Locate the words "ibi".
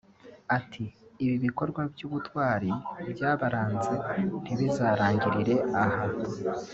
1.23-1.35